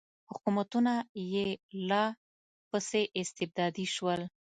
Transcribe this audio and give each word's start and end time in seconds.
حکومتونه 0.31 0.93
یې 1.33 1.47
لا 1.89 2.05
پسې 2.69 3.01
استبدادي 3.19 3.85
شول. 3.95 4.21